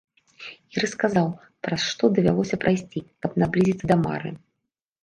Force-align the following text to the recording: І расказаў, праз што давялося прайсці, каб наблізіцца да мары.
І 0.75 0.81
расказаў, 0.83 1.29
праз 1.67 1.81
што 1.91 2.09
давялося 2.17 2.61
прайсці, 2.65 2.99
каб 3.27 3.31
наблізіцца 3.45 3.85
да 3.95 4.01
мары. 4.07 4.35